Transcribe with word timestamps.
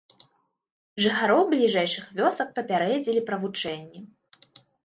Жыхароў 1.05 1.41
бліжэйшых 1.51 2.05
вёсак 2.21 2.47
папярэдзілі 2.57 3.21
пра 3.29 3.41
вучэнні. 3.45 3.99